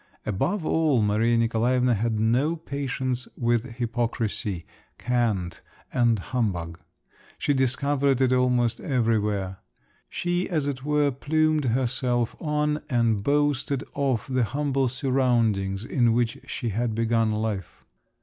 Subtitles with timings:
[0.25, 4.65] Above all, Maria Nikolaevna had no patience with hypocrisy,
[4.97, 5.61] cant,
[5.93, 6.79] and humbug.
[7.37, 9.59] She discovered it almost everywhere.
[10.09, 16.39] She, as it were, plumed herself on and boasted of the humble surroundings in which
[16.47, 17.85] she had begun life.